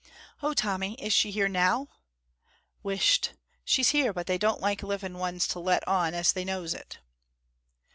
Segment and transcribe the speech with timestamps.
[0.41, 1.87] "Oh, Tommy, is she here now?"
[2.81, 3.33] "Whisht!
[3.63, 6.97] She's here, but they don't like living ones to let on as they knows it."